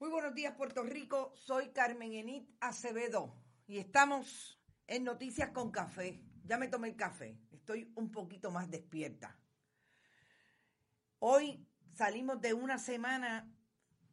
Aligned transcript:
Muy 0.00 0.08
buenos 0.08 0.34
días, 0.34 0.54
Puerto 0.54 0.82
Rico. 0.82 1.30
Soy 1.34 1.72
Carmen 1.72 2.14
Enit 2.14 2.48
Acevedo 2.58 3.36
y 3.66 3.76
estamos 3.76 4.58
en 4.86 5.04
Noticias 5.04 5.50
con 5.50 5.70
Café. 5.70 6.24
Ya 6.42 6.56
me 6.56 6.68
tomé 6.68 6.88
el 6.88 6.96
café, 6.96 7.38
estoy 7.50 7.92
un 7.96 8.10
poquito 8.10 8.50
más 8.50 8.70
despierta. 8.70 9.38
Hoy 11.18 11.68
salimos 11.92 12.40
de 12.40 12.54
una 12.54 12.78
semana 12.78 13.54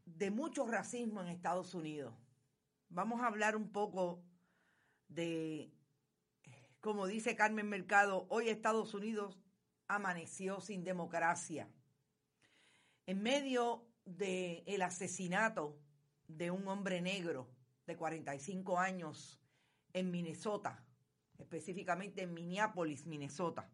de 0.03 0.29
mucho 0.29 0.67
racismo 0.67 1.21
en 1.21 1.29
Estados 1.29 1.73
Unidos. 1.73 2.13
Vamos 2.89 3.21
a 3.21 3.27
hablar 3.27 3.55
un 3.55 3.71
poco 3.71 4.25
de, 5.07 5.71
como 6.81 7.07
dice 7.07 7.37
Carmen 7.37 7.69
Mercado, 7.69 8.27
hoy 8.29 8.49
Estados 8.49 8.93
Unidos 8.93 9.39
amaneció 9.87 10.59
sin 10.59 10.83
democracia. 10.83 11.69
En 13.05 13.23
medio 13.23 13.86
del 14.07 14.81
asesinato 14.81 15.77
de 16.27 16.51
un 16.51 16.67
hombre 16.67 17.01
negro 17.01 17.49
de 17.85 17.95
45 17.95 18.79
años 18.79 19.39
en 19.93 20.11
Minnesota, 20.11 20.83
específicamente 21.37 22.23
en 22.23 22.33
Minneapolis, 22.33 23.05
Minnesota. 23.05 23.69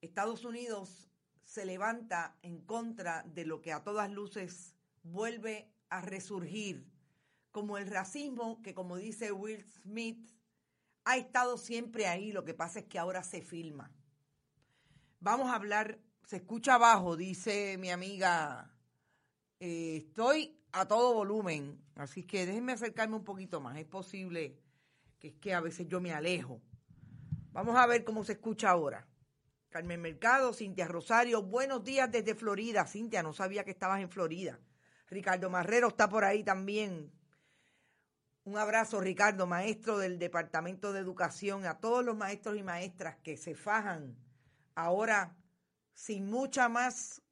Estados 0.00 0.44
Unidos 0.44 1.10
se 1.44 1.64
levanta 1.64 2.36
en 2.42 2.60
contra 2.60 3.22
de 3.22 3.46
lo 3.46 3.62
que 3.62 3.72
a 3.72 3.82
todas 3.82 4.10
luces 4.10 4.76
vuelve 5.02 5.72
a 5.88 6.00
resurgir 6.00 6.86
como 7.52 7.78
el 7.78 7.86
racismo 7.86 8.60
que, 8.62 8.74
como 8.74 8.96
dice 8.96 9.32
Will 9.32 9.64
Smith, 9.64 10.30
ha 11.04 11.16
estado 11.16 11.56
siempre 11.56 12.06
ahí, 12.06 12.32
lo 12.32 12.44
que 12.44 12.52
pasa 12.52 12.80
es 12.80 12.84
que 12.86 12.98
ahora 12.98 13.22
se 13.22 13.40
filma. 13.40 13.90
Vamos 15.20 15.48
a 15.48 15.54
hablar 15.54 15.98
se 16.26 16.36
escucha 16.36 16.74
abajo, 16.74 17.16
dice 17.16 17.78
mi 17.78 17.90
amiga. 17.90 18.72
Eh, 19.60 19.98
estoy 20.08 20.60
a 20.72 20.86
todo 20.86 21.14
volumen, 21.14 21.80
así 21.94 22.24
que 22.24 22.44
déjenme 22.44 22.72
acercarme 22.72 23.14
un 23.14 23.24
poquito 23.24 23.60
más. 23.60 23.78
Es 23.78 23.86
posible 23.86 24.60
que 25.20 25.38
que 25.38 25.54
a 25.54 25.60
veces 25.60 25.86
yo 25.88 26.00
me 26.00 26.12
alejo. 26.12 26.60
Vamos 27.52 27.76
a 27.76 27.86
ver 27.86 28.04
cómo 28.04 28.24
se 28.24 28.32
escucha 28.32 28.70
ahora. 28.70 29.06
Carmen 29.68 30.02
Mercado, 30.02 30.52
Cintia 30.52 30.88
Rosario, 30.88 31.42
buenos 31.42 31.84
días 31.84 32.10
desde 32.10 32.34
Florida. 32.34 32.86
Cintia, 32.86 33.22
no 33.22 33.32
sabía 33.32 33.64
que 33.64 33.70
estabas 33.70 34.00
en 34.00 34.10
Florida. 34.10 34.58
Ricardo 35.08 35.48
Marrero 35.48 35.88
está 35.88 36.08
por 36.08 36.24
ahí 36.24 36.42
también. 36.42 37.12
Un 38.42 38.58
abrazo, 38.58 39.00
Ricardo, 39.00 39.46
maestro 39.46 39.98
del 39.98 40.18
Departamento 40.18 40.92
de 40.92 41.00
Educación, 41.00 41.66
a 41.66 41.78
todos 41.78 42.04
los 42.04 42.16
maestros 42.16 42.56
y 42.56 42.64
maestras 42.64 43.16
que 43.22 43.36
se 43.36 43.54
fajan 43.54 44.16
ahora 44.74 45.36
sin 45.96 46.28
mucha 46.30 46.68
más 46.68 47.22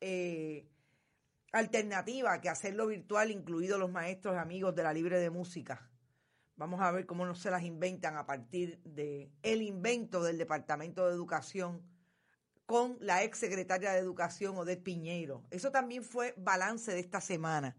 eh, 0.00 0.66
alternativa 1.52 2.40
que 2.40 2.48
hacerlo 2.48 2.86
virtual, 2.86 3.30
incluidos 3.30 3.78
los 3.78 3.92
maestros 3.92 4.38
amigos 4.38 4.74
de 4.74 4.82
la 4.82 4.94
Libre 4.94 5.20
de 5.20 5.28
Música. 5.28 5.90
Vamos 6.56 6.80
a 6.80 6.90
ver 6.90 7.04
cómo 7.04 7.26
no 7.26 7.34
se 7.34 7.50
las 7.50 7.64
inventan 7.64 8.16
a 8.16 8.24
partir 8.24 8.80
de 8.82 9.30
el 9.42 9.60
invento 9.60 10.22
del 10.22 10.38
Departamento 10.38 11.06
de 11.06 11.12
Educación 11.12 11.82
con 12.64 12.96
la 12.98 13.22
ex 13.22 13.38
secretaria 13.38 13.92
de 13.92 13.98
Educación, 13.98 14.56
Odette 14.56 14.82
Piñeiro. 14.82 15.44
Eso 15.50 15.70
también 15.70 16.02
fue 16.02 16.32
balance 16.38 16.92
de 16.92 17.00
esta 17.00 17.20
semana. 17.20 17.76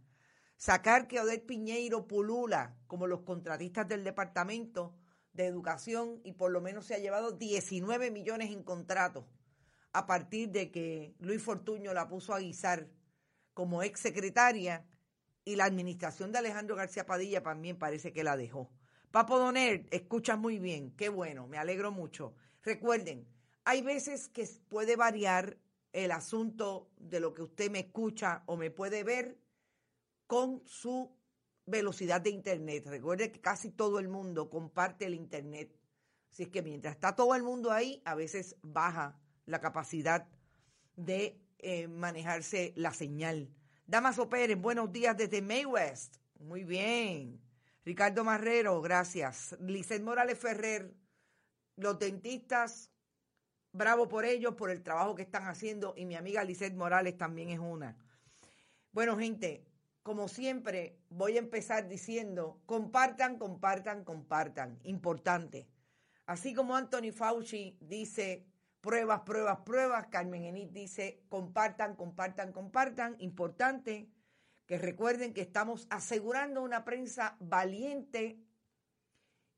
Sacar 0.57 1.07
que 1.07 1.19
Odette 1.19 1.47
Piñeiro 1.47 2.05
pulula 2.05 2.77
como 2.85 3.07
los 3.07 3.21
contratistas 3.21 3.87
del 3.87 4.03
Departamento 4.03 4.95
de 5.33 5.47
Educación 5.47 6.21
y 6.23 6.33
por 6.33 6.51
lo 6.51 6.61
menos 6.61 6.85
se 6.85 6.93
ha 6.93 6.99
llevado 6.99 7.31
19 7.31 8.11
millones 8.11 8.51
en 8.51 8.61
contratos 8.61 9.25
a 9.95 10.05
partir 10.05 10.51
de 10.51 10.71
que 10.71 11.15
Luis 11.19 11.41
Fortuño 11.41 11.93
la 11.93 12.09
puso 12.09 12.33
a 12.33 12.39
guisar 12.39 12.89
como 13.53 13.81
ex 13.81 14.01
secretaria 14.01 14.85
y 15.45 15.55
la 15.55 15.63
administración 15.63 16.33
de 16.33 16.39
Alejandro 16.39 16.75
García 16.75 17.05
Padilla 17.05 17.41
también 17.41 17.79
parece 17.79 18.11
que 18.11 18.25
la 18.25 18.35
dejó. 18.35 18.69
Papo 19.11 19.39
Doner, 19.39 19.87
escuchas 19.91 20.37
muy 20.37 20.59
bien, 20.59 20.91
qué 20.97 21.07
bueno, 21.07 21.47
me 21.47 21.57
alegro 21.57 21.93
mucho. 21.93 22.35
Recuerden, 22.61 23.25
hay 23.63 23.81
veces 23.83 24.27
que 24.27 24.45
puede 24.67 24.97
variar 24.97 25.57
el 25.93 26.11
asunto 26.11 26.91
de 26.97 27.21
lo 27.21 27.33
que 27.33 27.43
usted 27.43 27.71
me 27.71 27.79
escucha 27.79 28.43
o 28.47 28.57
me 28.57 28.71
puede 28.71 29.05
ver 29.05 29.39
con 30.27 30.61
su 30.65 31.15
velocidad 31.65 32.19
de 32.19 32.31
Internet. 32.31 32.85
Recuerde 32.87 33.31
que 33.31 33.39
casi 33.39 33.71
todo 33.71 33.99
el 33.99 34.09
mundo 34.09 34.49
comparte 34.49 35.05
el 35.05 35.13
Internet. 35.13 35.73
Así 36.29 36.43
es 36.43 36.49
que 36.49 36.61
mientras 36.61 36.95
está 36.95 37.15
todo 37.15 37.33
el 37.33 37.43
mundo 37.43 37.71
ahí, 37.71 38.01
a 38.03 38.13
veces 38.13 38.57
baja 38.61 39.21
la 39.45 39.59
capacidad 39.59 40.27
de 40.95 41.39
eh, 41.59 41.87
manejarse 41.87 42.73
la 42.75 42.93
señal. 42.93 43.49
Damaso 43.85 44.29
Pérez, 44.29 44.59
buenos 44.59 44.91
días 44.91 45.15
desde 45.15 45.41
May 45.41 45.65
West. 45.65 46.17
Muy 46.39 46.63
bien. 46.63 47.41
Ricardo 47.83 48.23
Marrero, 48.23 48.81
gracias. 48.81 49.55
Lizeth 49.59 50.01
Morales 50.01 50.39
Ferrer, 50.39 50.93
los 51.75 51.99
dentistas, 51.99 52.89
bravo 53.71 54.07
por 54.07 54.25
ellos, 54.25 54.55
por 54.55 54.71
el 54.71 54.81
trabajo 54.81 55.15
que 55.15 55.21
están 55.21 55.47
haciendo. 55.47 55.93
Y 55.95 56.05
mi 56.05 56.15
amiga 56.15 56.43
Lizeth 56.43 56.73
Morales 56.73 57.17
también 57.17 57.49
es 57.49 57.59
una. 57.59 57.95
Bueno, 58.91 59.17
gente, 59.17 59.65
como 60.01 60.27
siempre, 60.27 60.97
voy 61.09 61.35
a 61.35 61.39
empezar 61.39 61.87
diciendo, 61.87 62.61
compartan, 62.65 63.37
compartan, 63.37 64.03
compartan. 64.03 64.79
Importante. 64.83 65.67
Así 66.25 66.53
como 66.53 66.75
Anthony 66.75 67.11
Fauci 67.13 67.77
dice, 67.81 68.47
pruebas, 68.85 69.21
pruebas, 69.21 69.57
pruebas. 69.65 70.07
Carmen 70.11 70.43
Enid 70.43 70.69
dice, 70.69 71.23
compartan, 71.27 71.95
compartan, 71.95 72.53
compartan. 72.53 73.15
Importante 73.17 74.07
que 74.67 74.77
recuerden 74.77 75.33
que 75.33 75.41
estamos 75.41 75.87
asegurando 75.89 76.61
una 76.61 76.85
prensa 76.85 77.35
valiente 77.39 78.39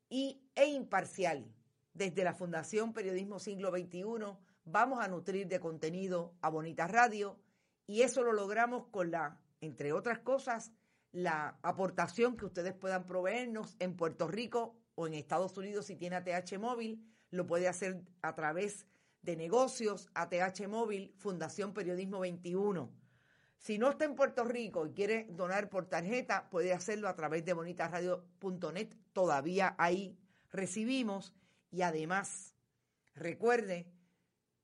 y, 0.10 0.42
e 0.56 0.68
imparcial. 0.68 1.54
Desde 1.94 2.24
la 2.24 2.34
Fundación 2.34 2.94
Periodismo 2.94 3.40
Siglo 3.40 3.70
XXI 3.72 4.04
vamos 4.64 5.04
a 5.04 5.10
nutrir 5.10 5.48
de 5.48 5.60
contenido 5.60 6.34
a 6.42 6.50
Bonita 6.50 6.88
Radio 6.88 7.38
y 7.86 8.04
eso 8.04 8.24
lo 8.24 8.32
logramos 8.32 8.88
con 8.88 9.12
la, 9.12 9.42
entre 9.60 9.92
otras 9.92 10.20
cosas, 10.20 10.72
la 11.12 11.58
aportación 11.64 12.38
que 12.38 12.46
ustedes 12.46 12.74
puedan 12.74 13.06
proveernos 13.06 13.76
en 13.80 13.98
Puerto 13.98 14.28
Rico 14.28 14.78
o 14.96 15.06
en 15.06 15.16
Estados 15.16 15.58
Unidos 15.58 15.88
si 15.88 15.98
tiene 15.98 16.16
ATH 16.16 16.58
móvil, 16.60 17.04
lo 17.30 17.46
puede 17.46 17.68
hacer 17.68 18.04
a 18.22 18.34
través 18.36 18.86
de 19.22 19.36
Negocios, 19.36 20.10
ATH 20.14 20.68
Móvil, 20.68 21.14
Fundación 21.18 21.74
Periodismo 21.74 22.20
21. 22.20 22.92
Si 23.58 23.78
no 23.78 23.90
está 23.90 24.06
en 24.06 24.16
Puerto 24.16 24.44
Rico 24.44 24.86
y 24.86 24.94
quiere 24.94 25.28
donar 25.32 25.70
por 25.70 25.88
tarjeta, 25.88 26.50
puede 26.50 26.74
hacerlo 26.74 27.10
a 27.10 27.16
través 27.16 27.44
de 27.44 27.54
bonitasradio.net. 27.54 28.94
Todavía 29.14 29.76
ahí 29.78 30.18
recibimos. 30.52 31.34
Y 31.72 31.82
además, 31.82 32.56
recuerde, 33.16 33.92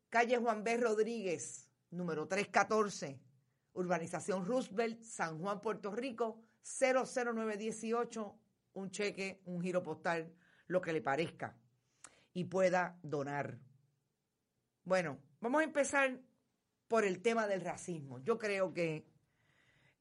calle 0.09 0.37
Juan 0.37 0.63
B. 0.63 0.77
Rodríguez, 0.77 1.69
número 1.89 2.27
314, 2.27 3.19
Urbanización 3.73 4.45
Roosevelt, 4.45 5.01
San 5.01 5.39
Juan, 5.39 5.59
Puerto 5.59 5.91
Rico, 5.91 6.39
00918, 6.63 8.39
un 8.73 8.91
cheque, 8.91 9.41
un 9.45 9.61
giro 9.61 9.83
postal, 9.83 10.33
lo 10.67 10.81
que 10.81 10.93
le 10.93 11.01
parezca, 11.01 11.57
y 12.33 12.45
pueda 12.45 12.97
donar. 13.03 13.59
Bueno, 14.85 15.17
vamos 15.39 15.61
a 15.61 15.63
empezar 15.63 16.19
por 16.89 17.05
el 17.05 17.21
tema 17.21 17.47
del 17.47 17.61
racismo. 17.61 18.19
Yo 18.19 18.37
creo 18.37 18.73
que 18.73 19.05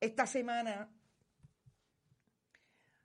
esta 0.01 0.27
semana 0.27 0.91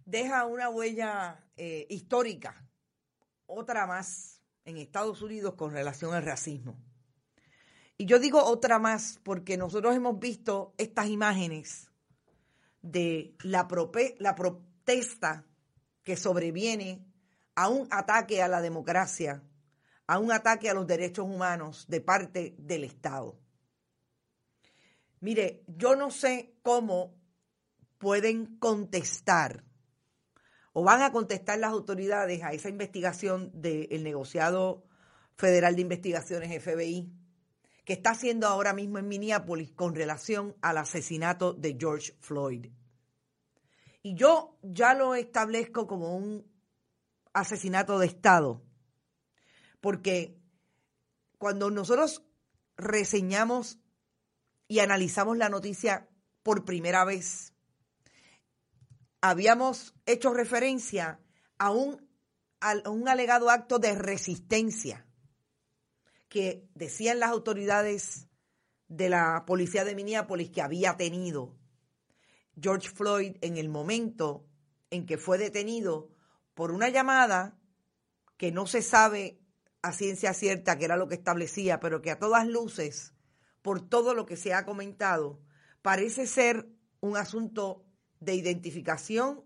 deja 0.03 0.45
una 0.45 0.69
huella 0.69 1.45
eh, 1.55 1.85
histórica, 1.89 2.67
otra 3.45 3.85
más 3.85 4.41
en 4.65 4.77
Estados 4.77 5.21
Unidos 5.21 5.53
con 5.53 5.71
relación 5.71 6.15
al 6.15 6.23
racismo. 6.23 6.77
Y 7.95 8.05
yo 8.05 8.17
digo 8.17 8.43
otra 8.43 8.79
más 8.79 9.19
porque 9.23 9.55
nosotros 9.55 9.95
hemos 9.95 10.19
visto 10.19 10.73
estas 10.77 11.07
imágenes 11.07 11.91
de 12.81 13.35
la, 13.43 13.67
la 14.17 14.35
protesta 14.35 15.45
que 16.03 16.17
sobreviene 16.17 17.05
a 17.53 17.69
un 17.69 17.87
ataque 17.91 18.41
a 18.41 18.47
la 18.47 18.61
democracia 18.61 19.43
a 20.07 20.19
un 20.19 20.31
ataque 20.31 20.69
a 20.69 20.73
los 20.73 20.87
derechos 20.87 21.25
humanos 21.25 21.85
de 21.87 22.01
parte 22.01 22.55
del 22.57 22.85
Estado. 22.85 23.37
Mire, 25.19 25.63
yo 25.67 25.95
no 25.95 26.11
sé 26.11 26.55
cómo 26.63 27.15
pueden 27.97 28.57
contestar 28.57 29.65
o 30.73 30.83
van 30.83 31.01
a 31.01 31.11
contestar 31.11 31.57
las 31.57 31.71
autoridades 31.71 32.43
a 32.43 32.53
esa 32.53 32.69
investigación 32.69 33.51
del 33.53 34.03
negociado 34.03 34.85
federal 35.35 35.75
de 35.75 35.81
investigaciones 35.81 36.63
FBI 36.63 37.11
que 37.83 37.93
está 37.93 38.11
haciendo 38.11 38.47
ahora 38.47 38.73
mismo 38.73 38.99
en 38.99 39.07
Minneapolis 39.07 39.71
con 39.71 39.95
relación 39.95 40.55
al 40.61 40.77
asesinato 40.77 41.53
de 41.53 41.77
George 41.79 42.13
Floyd. 42.19 42.67
Y 44.03 44.13
yo 44.13 44.57
ya 44.61 44.93
lo 44.93 45.15
establezco 45.15 45.87
como 45.87 46.15
un 46.15 46.45
asesinato 47.33 47.97
de 47.97 48.05
Estado 48.05 48.66
porque 49.81 50.37
cuando 51.37 51.69
nosotros 51.69 52.23
reseñamos 52.77 53.79
y 54.67 54.79
analizamos 54.79 55.37
la 55.37 55.49
noticia 55.49 56.07
por 56.43 56.65
primera 56.65 57.05
vez. 57.05 57.53
Habíamos 59.21 59.95
hecho 60.05 60.33
referencia 60.33 61.19
a 61.57 61.71
un, 61.71 62.07
a 62.59 62.89
un 62.89 63.09
alegado 63.09 63.49
acto 63.49 63.79
de 63.79 63.95
resistencia 63.95 65.05
que 66.29 66.69
decían 66.75 67.19
las 67.19 67.31
autoridades 67.31 68.27
de 68.87 69.09
la 69.09 69.43
policía 69.45 69.83
de 69.83 69.95
Minneapolis 69.95 70.49
que 70.49 70.61
había 70.61 70.95
tenido 70.97 71.57
George 72.59 72.89
Floyd 72.89 73.35
en 73.41 73.57
el 73.57 73.69
momento 73.69 74.45
en 74.89 75.05
que 75.05 75.17
fue 75.17 75.37
detenido 75.37 76.09
por 76.53 76.71
una 76.71 76.89
llamada 76.89 77.57
que 78.37 78.51
no 78.51 78.67
se 78.67 78.81
sabe 78.81 79.39
ciencia 79.91 80.33
cierta 80.33 80.77
que 80.77 80.85
era 80.85 80.97
lo 80.97 81.07
que 81.07 81.15
establecía, 81.15 81.79
pero 81.79 82.01
que 82.01 82.11
a 82.11 82.19
todas 82.19 82.47
luces, 82.47 83.13
por 83.61 83.87
todo 83.87 84.13
lo 84.13 84.25
que 84.25 84.37
se 84.37 84.53
ha 84.53 84.65
comentado, 84.65 85.39
parece 85.81 86.27
ser 86.27 86.67
un 86.99 87.17
asunto 87.17 87.85
de 88.19 88.35
identificación 88.35 89.43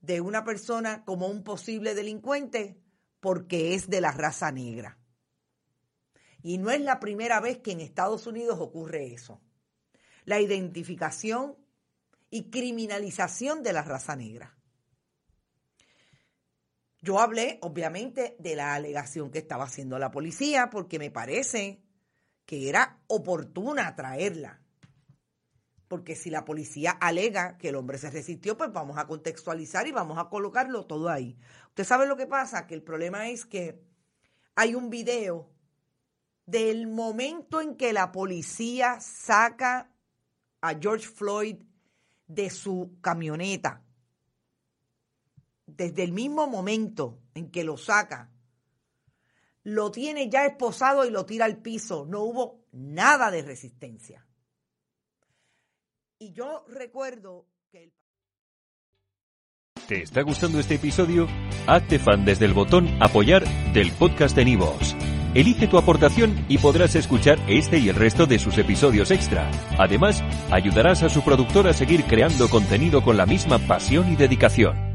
de 0.00 0.20
una 0.20 0.44
persona 0.44 1.04
como 1.04 1.28
un 1.28 1.44
posible 1.44 1.94
delincuente 1.94 2.78
porque 3.20 3.74
es 3.74 3.88
de 3.88 4.00
la 4.00 4.12
raza 4.12 4.50
negra. 4.50 4.98
Y 6.42 6.58
no 6.58 6.70
es 6.70 6.80
la 6.80 6.98
primera 6.98 7.40
vez 7.40 7.58
que 7.58 7.72
en 7.72 7.80
Estados 7.80 8.26
Unidos 8.26 8.58
ocurre 8.60 9.12
eso. 9.14 9.40
La 10.24 10.40
identificación 10.40 11.56
y 12.30 12.50
criminalización 12.50 13.62
de 13.62 13.72
la 13.72 13.82
raza 13.82 14.16
negra. 14.16 14.56
Yo 17.02 17.18
hablé, 17.18 17.58
obviamente, 17.62 18.36
de 18.38 18.54
la 18.54 18.74
alegación 18.74 19.32
que 19.32 19.38
estaba 19.40 19.64
haciendo 19.64 19.98
la 19.98 20.12
policía, 20.12 20.70
porque 20.70 21.00
me 21.00 21.10
parece 21.10 21.82
que 22.46 22.68
era 22.68 23.00
oportuna 23.08 23.96
traerla. 23.96 24.62
Porque 25.88 26.14
si 26.14 26.30
la 26.30 26.44
policía 26.44 26.92
alega 26.92 27.58
que 27.58 27.70
el 27.70 27.74
hombre 27.74 27.98
se 27.98 28.10
resistió, 28.10 28.56
pues 28.56 28.72
vamos 28.72 28.98
a 28.98 29.06
contextualizar 29.08 29.86
y 29.88 29.92
vamos 29.92 30.16
a 30.16 30.28
colocarlo 30.28 30.86
todo 30.86 31.10
ahí. 31.10 31.36
Usted 31.70 31.84
sabe 31.84 32.06
lo 32.06 32.16
que 32.16 32.28
pasa, 32.28 32.68
que 32.68 32.74
el 32.74 32.84
problema 32.84 33.28
es 33.28 33.46
que 33.46 33.82
hay 34.54 34.76
un 34.76 34.88
video 34.88 35.50
del 36.46 36.86
momento 36.86 37.60
en 37.60 37.76
que 37.76 37.92
la 37.92 38.12
policía 38.12 39.00
saca 39.00 39.90
a 40.60 40.74
George 40.80 41.08
Floyd 41.08 41.56
de 42.28 42.48
su 42.48 42.96
camioneta, 43.00 43.82
desde 45.76 46.02
el 46.04 46.12
mismo 46.12 46.46
momento 46.46 47.18
en 47.34 47.50
que 47.50 47.64
lo 47.64 47.76
saca, 47.76 48.30
lo 49.64 49.90
tiene 49.90 50.28
ya 50.28 50.44
esposado 50.44 51.04
y 51.04 51.10
lo 51.10 51.24
tira 51.24 51.44
al 51.44 51.58
piso. 51.58 52.06
No 52.06 52.22
hubo 52.22 52.64
nada 52.72 53.30
de 53.30 53.42
resistencia. 53.42 54.26
Y 56.18 56.32
yo 56.32 56.64
recuerdo 56.68 57.46
que 57.70 57.84
el... 57.84 57.92
¿Te 59.86 60.02
está 60.02 60.22
gustando 60.22 60.60
este 60.60 60.76
episodio? 60.76 61.26
Hazte 61.66 61.98
fan 61.98 62.24
desde 62.24 62.44
el 62.44 62.54
botón 62.54 62.88
apoyar 63.02 63.44
del 63.72 63.92
podcast 63.92 64.36
de 64.36 64.44
Nivos. 64.44 64.94
Elige 65.34 65.66
tu 65.66 65.78
aportación 65.78 66.44
y 66.48 66.58
podrás 66.58 66.94
escuchar 66.94 67.38
este 67.48 67.78
y 67.78 67.88
el 67.88 67.96
resto 67.96 68.26
de 68.26 68.38
sus 68.38 68.58
episodios 68.58 69.10
extra. 69.10 69.50
Además, 69.78 70.22
ayudarás 70.50 71.02
a 71.02 71.08
su 71.08 71.22
productor 71.22 71.66
a 71.68 71.72
seguir 71.72 72.04
creando 72.04 72.48
contenido 72.50 73.02
con 73.02 73.16
la 73.16 73.24
misma 73.24 73.58
pasión 73.58 74.12
y 74.12 74.16
dedicación. 74.16 74.91